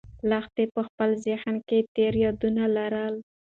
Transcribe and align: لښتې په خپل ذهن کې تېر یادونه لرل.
لښتې 0.29 0.63
په 0.73 0.81
خپل 0.87 1.09
ذهن 1.25 1.55
کې 1.67 1.79
تېر 1.95 2.13
یادونه 2.25 2.63
لرل. 2.77 3.15